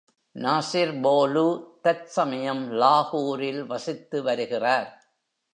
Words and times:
Nasir 0.35 0.89
Bholu 1.03 1.45
தற்சமயம் 1.81 2.63
லாகூரில் 2.71 3.63
வசித்து 3.65 4.23
வருகிறார் 4.23 4.89